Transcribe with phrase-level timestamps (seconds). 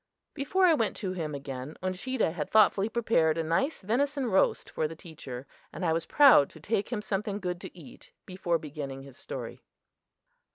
[0.33, 4.87] Before I went to him again Uncheedah had thoughtfully prepared a nice venison roast for
[4.87, 9.03] the teacher, and I was proud to take him something good to eat before beginning
[9.03, 9.61] his story.